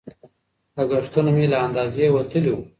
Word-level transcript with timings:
لګښتونه 0.75 1.29
مې 1.35 1.45
له 1.51 1.57
اندازې 1.67 2.13
وتلي 2.15 2.51
وو. 2.53 2.61